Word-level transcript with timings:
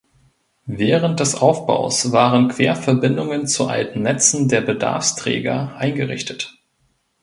Während 0.65 1.19
des 1.19 1.35
Aufbaus 1.35 2.11
waren 2.11 2.47
Querverbindungen 2.49 3.45
zu 3.45 3.67
alten 3.67 4.01
Netzen 4.01 4.47
der 4.49 4.61
Bedarfsträger 4.61 5.75
eingerichtet. 5.75 6.57